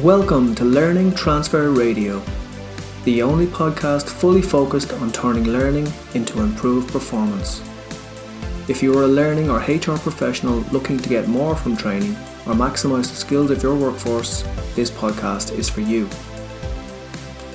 Welcome 0.00 0.54
to 0.54 0.64
Learning 0.64 1.14
Transfer 1.14 1.70
Radio, 1.70 2.22
the 3.04 3.20
only 3.20 3.44
podcast 3.44 4.08
fully 4.08 4.40
focused 4.40 4.90
on 4.94 5.12
turning 5.12 5.44
learning 5.44 5.86
into 6.14 6.40
improved 6.40 6.90
performance. 6.90 7.60
If 8.68 8.82
you 8.82 8.98
are 8.98 9.02
a 9.02 9.06
learning 9.06 9.50
or 9.50 9.58
HR 9.58 9.98
professional 9.98 10.60
looking 10.72 10.98
to 10.98 11.08
get 11.10 11.28
more 11.28 11.54
from 11.54 11.76
training 11.76 12.12
or 12.46 12.54
maximize 12.54 13.10
the 13.10 13.16
skills 13.16 13.50
of 13.50 13.62
your 13.62 13.76
workforce, 13.76 14.44
this 14.74 14.90
podcast 14.90 15.52
is 15.58 15.68
for 15.68 15.82
you. 15.82 16.08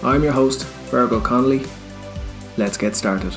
I'm 0.03 0.21
your 0.21 0.33
host, 0.33 0.63
Fergal 0.91 1.23
Connolly. 1.23 1.65
Let's 2.55 2.77
get 2.77 2.95
started. 2.95 3.35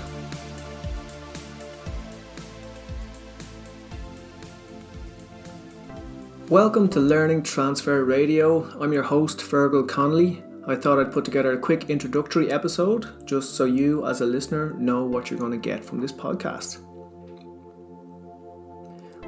Welcome 6.51 6.89
to 6.89 6.98
Learning 6.98 7.45
Transfer 7.45 8.05
Radio. 8.05 8.69
I'm 8.80 8.93
your 8.93 9.05
host, 9.05 9.38
Fergal 9.38 9.88
Connolly. 9.88 10.43
I 10.66 10.74
thought 10.74 10.98
I'd 10.98 11.12
put 11.12 11.24
together 11.24 11.52
a 11.52 11.59
quick 11.59 11.88
introductory 11.88 12.51
episode 12.51 13.24
just 13.24 13.55
so 13.55 13.66
you, 13.66 14.05
as 14.05 14.20
a 14.20 14.27
listener, 14.27 14.74
know 14.74 15.05
what 15.05 15.30
you're 15.30 15.38
going 15.38 15.52
to 15.52 15.59
get 15.59 15.84
from 15.84 16.01
this 16.01 16.10
podcast. 16.10 16.79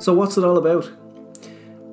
So, 0.02 0.12
what's 0.12 0.37
it 0.37 0.43
all 0.43 0.59
about? 0.59 0.91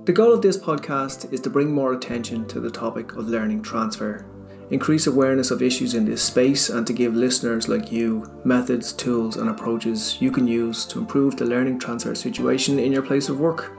The 0.05 0.13
goal 0.13 0.33
of 0.33 0.41
this 0.41 0.57
podcast 0.57 1.31
is 1.31 1.41
to 1.41 1.51
bring 1.51 1.71
more 1.71 1.93
attention 1.93 2.47
to 2.47 2.59
the 2.59 2.71
topic 2.71 3.13
of 3.13 3.29
learning 3.29 3.61
transfer, 3.61 4.25
increase 4.71 5.05
awareness 5.05 5.51
of 5.51 5.61
issues 5.61 5.93
in 5.93 6.05
this 6.05 6.23
space, 6.23 6.71
and 6.71 6.87
to 6.87 6.93
give 6.93 7.13
listeners 7.13 7.69
like 7.69 7.91
you 7.91 8.25
methods, 8.45 8.93
tools, 8.93 9.37
and 9.37 9.47
approaches 9.47 10.19
you 10.19 10.31
can 10.31 10.47
use 10.47 10.87
to 10.87 10.97
improve 10.97 11.37
the 11.37 11.45
learning 11.45 11.77
transfer 11.77 12.15
situation 12.15 12.79
in 12.79 12.91
your 12.91 13.03
place 13.03 13.29
of 13.29 13.39
work. 13.39 13.75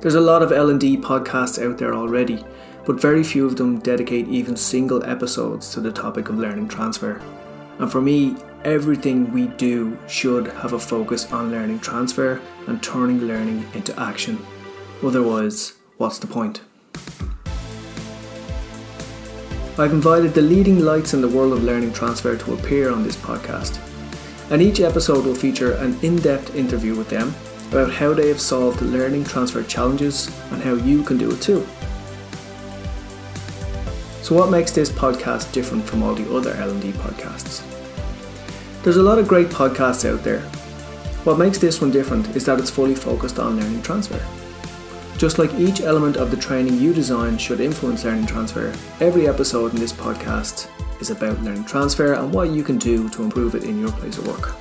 There's 0.00 0.14
a 0.14 0.20
lot 0.20 0.42
of 0.42 0.52
L&D 0.52 0.98
podcasts 0.98 1.60
out 1.64 1.78
there 1.78 1.94
already, 1.94 2.44
but 2.84 3.00
very 3.00 3.24
few 3.24 3.46
of 3.46 3.56
them 3.56 3.78
dedicate 3.78 4.28
even 4.28 4.54
single 4.54 5.02
episodes 5.04 5.72
to 5.72 5.80
the 5.80 5.90
topic 5.90 6.28
of 6.28 6.38
learning 6.38 6.68
transfer. 6.68 7.20
And 7.78 7.90
for 7.90 8.02
me, 8.02 8.36
everything 8.62 9.32
we 9.32 9.46
do 9.46 9.98
should 10.06 10.48
have 10.48 10.74
a 10.74 10.78
focus 10.78 11.32
on 11.32 11.50
learning 11.50 11.80
transfer 11.80 12.42
and 12.66 12.82
turning 12.82 13.20
learning 13.22 13.66
into 13.72 13.98
action. 13.98 14.38
Otherwise, 15.02 15.72
what's 15.96 16.18
the 16.18 16.26
point? 16.26 16.60
I've 19.78 19.92
invited 19.92 20.34
the 20.34 20.42
leading 20.42 20.80
lights 20.80 21.14
in 21.14 21.22
the 21.22 21.28
world 21.28 21.54
of 21.54 21.64
learning 21.64 21.94
transfer 21.94 22.36
to 22.36 22.54
appear 22.54 22.92
on 22.92 23.02
this 23.02 23.16
podcast, 23.16 23.80
and 24.50 24.60
each 24.60 24.80
episode 24.80 25.24
will 25.24 25.34
feature 25.34 25.72
an 25.72 25.98
in 26.02 26.16
depth 26.16 26.54
interview 26.54 26.94
with 26.94 27.08
them 27.08 27.34
about 27.68 27.92
how 27.92 28.14
they 28.14 28.28
have 28.28 28.40
solved 28.40 28.80
learning 28.82 29.24
transfer 29.24 29.62
challenges 29.62 30.28
and 30.50 30.62
how 30.62 30.74
you 30.74 31.02
can 31.02 31.18
do 31.18 31.30
it 31.30 31.42
too. 31.42 31.66
So 34.22 34.34
what 34.34 34.50
makes 34.50 34.72
this 34.72 34.90
podcast 34.90 35.52
different 35.52 35.84
from 35.84 36.02
all 36.02 36.14
the 36.14 36.28
other 36.34 36.52
L&D 36.54 36.92
podcasts? 36.92 37.62
There's 38.82 38.96
a 38.96 39.02
lot 39.02 39.18
of 39.18 39.28
great 39.28 39.48
podcasts 39.48 40.08
out 40.08 40.24
there. 40.24 40.40
What 41.24 41.38
makes 41.38 41.58
this 41.58 41.80
one 41.80 41.90
different 41.90 42.34
is 42.34 42.44
that 42.44 42.58
it's 42.58 42.70
fully 42.70 42.94
focused 42.94 43.38
on 43.38 43.56
learning 43.56 43.82
transfer. 43.82 44.20
Just 45.18 45.38
like 45.38 45.54
each 45.54 45.80
element 45.80 46.16
of 46.16 46.30
the 46.30 46.36
training 46.36 46.78
you 46.78 46.92
design 46.92 47.38
should 47.38 47.60
influence 47.60 48.04
learning 48.04 48.26
transfer, 48.26 48.74
every 49.00 49.26
episode 49.26 49.72
in 49.72 49.80
this 49.80 49.92
podcast 49.92 50.68
is 51.00 51.10
about 51.10 51.40
learning 51.42 51.64
transfer 51.64 52.14
and 52.14 52.32
what 52.32 52.50
you 52.50 52.62
can 52.62 52.78
do 52.78 53.08
to 53.08 53.22
improve 53.22 53.54
it 53.54 53.64
in 53.64 53.80
your 53.80 53.92
place 53.92 54.18
of 54.18 54.26
work. 54.28 54.54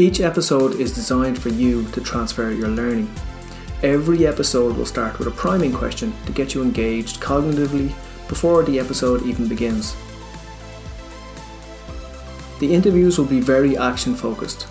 Each 0.00 0.20
episode 0.20 0.80
is 0.80 0.94
designed 0.94 1.38
for 1.38 1.50
you 1.50 1.84
to 1.90 2.00
transfer 2.00 2.50
your 2.50 2.68
learning. 2.68 3.14
Every 3.82 4.26
episode 4.26 4.74
will 4.78 4.86
start 4.86 5.18
with 5.18 5.28
a 5.28 5.30
priming 5.30 5.74
question 5.74 6.14
to 6.24 6.32
get 6.32 6.54
you 6.54 6.62
engaged 6.62 7.20
cognitively 7.20 7.92
before 8.26 8.62
the 8.62 8.78
episode 8.78 9.26
even 9.26 9.46
begins. 9.46 9.94
The 12.60 12.72
interviews 12.72 13.18
will 13.18 13.26
be 13.26 13.40
very 13.40 13.76
action 13.76 14.14
focused. 14.14 14.66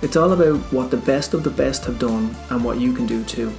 It's 0.00 0.16
all 0.16 0.32
about 0.32 0.60
what 0.72 0.90
the 0.90 0.96
best 0.96 1.34
of 1.34 1.44
the 1.44 1.50
best 1.50 1.84
have 1.84 1.98
done 1.98 2.34
and 2.48 2.64
what 2.64 2.80
you 2.80 2.94
can 2.94 3.04
do 3.06 3.24
too. 3.24 3.52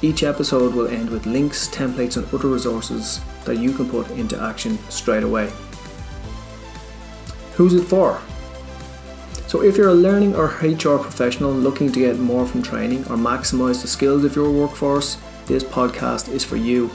Each 0.00 0.22
episode 0.22 0.72
will 0.72 0.88
end 0.88 1.10
with 1.10 1.26
links, 1.26 1.68
templates, 1.68 2.16
and 2.16 2.26
other 2.32 2.48
resources 2.48 3.20
that 3.44 3.58
you 3.58 3.74
can 3.74 3.86
put 3.86 4.10
into 4.12 4.40
action 4.40 4.78
straight 4.88 5.24
away. 5.24 5.52
Who's 7.52 7.74
it 7.74 7.84
for? 7.84 8.22
So, 9.50 9.62
if 9.62 9.76
you're 9.76 9.88
a 9.88 9.94
learning 9.94 10.36
or 10.36 10.46
HR 10.62 10.96
professional 10.96 11.50
looking 11.50 11.90
to 11.90 11.98
get 11.98 12.20
more 12.20 12.46
from 12.46 12.62
training 12.62 13.00
or 13.06 13.16
maximize 13.16 13.82
the 13.82 13.88
skills 13.88 14.24
of 14.24 14.36
your 14.36 14.48
workforce, 14.48 15.18
this 15.46 15.64
podcast 15.64 16.28
is 16.28 16.44
for 16.44 16.54
you. 16.54 16.88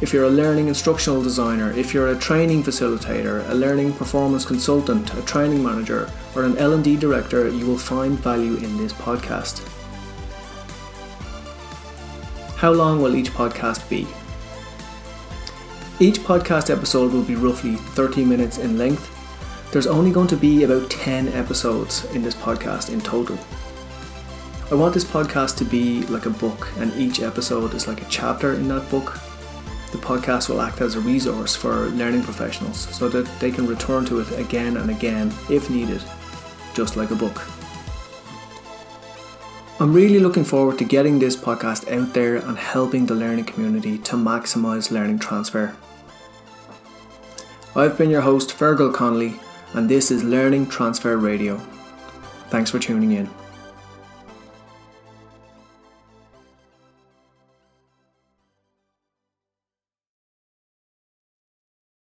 If 0.00 0.12
you're 0.12 0.26
a 0.26 0.30
learning 0.30 0.68
instructional 0.68 1.20
designer, 1.20 1.72
if 1.72 1.92
you're 1.92 2.12
a 2.12 2.16
training 2.16 2.62
facilitator, 2.62 3.44
a 3.50 3.54
learning 3.54 3.94
performance 3.94 4.44
consultant, 4.44 5.12
a 5.14 5.22
training 5.22 5.64
manager, 5.64 6.08
or 6.36 6.44
an 6.44 6.56
L&D 6.58 6.96
director, 6.96 7.48
you 7.48 7.66
will 7.66 7.76
find 7.76 8.16
value 8.20 8.54
in 8.58 8.76
this 8.76 8.92
podcast. 8.92 9.66
How 12.54 12.70
long 12.70 13.02
will 13.02 13.16
each 13.16 13.32
podcast 13.32 13.88
be? 13.90 14.06
Each 15.98 16.20
podcast 16.20 16.70
episode 16.70 17.12
will 17.12 17.24
be 17.24 17.34
roughly 17.34 17.74
30 17.74 18.24
minutes 18.24 18.58
in 18.58 18.78
length 18.78 19.19
there's 19.72 19.86
only 19.86 20.10
going 20.10 20.26
to 20.28 20.36
be 20.36 20.64
about 20.64 20.90
10 20.90 21.28
episodes 21.28 22.04
in 22.06 22.22
this 22.22 22.34
podcast 22.34 22.92
in 22.92 23.00
total. 23.00 23.38
I 24.70 24.74
want 24.74 24.94
this 24.94 25.04
podcast 25.04 25.56
to 25.58 25.64
be 25.64 26.02
like 26.06 26.26
a 26.26 26.30
book, 26.30 26.68
and 26.78 26.92
each 26.94 27.20
episode 27.20 27.74
is 27.74 27.86
like 27.86 28.02
a 28.02 28.10
chapter 28.10 28.54
in 28.54 28.68
that 28.68 28.88
book. 28.90 29.18
The 29.92 29.98
podcast 29.98 30.48
will 30.48 30.60
act 30.60 30.80
as 30.80 30.96
a 30.96 31.00
resource 31.00 31.54
for 31.54 31.88
learning 31.90 32.22
professionals 32.22 32.78
so 32.96 33.08
that 33.08 33.26
they 33.40 33.50
can 33.50 33.66
return 33.66 34.04
to 34.06 34.20
it 34.20 34.30
again 34.38 34.76
and 34.76 34.90
again 34.90 35.32
if 35.48 35.70
needed, 35.70 36.02
just 36.74 36.96
like 36.96 37.10
a 37.10 37.16
book. 37.16 37.40
I'm 39.80 39.92
really 39.92 40.18
looking 40.18 40.44
forward 40.44 40.78
to 40.78 40.84
getting 40.84 41.18
this 41.18 41.36
podcast 41.36 41.90
out 41.90 42.12
there 42.12 42.36
and 42.36 42.58
helping 42.58 43.06
the 43.06 43.14
learning 43.14 43.46
community 43.46 43.98
to 43.98 44.16
maximise 44.16 44.90
learning 44.90 45.20
transfer. 45.20 45.74
I've 47.74 47.96
been 47.96 48.10
your 48.10 48.20
host, 48.20 48.50
Fergal 48.50 48.92
Connolly, 48.92 49.40
and 49.74 49.88
this 49.88 50.10
is 50.10 50.24
Learning 50.24 50.66
Transfer 50.66 51.16
Radio. 51.16 51.58
Thanks 52.48 52.70
for 52.70 52.78
tuning 52.78 53.12
in. 53.12 53.39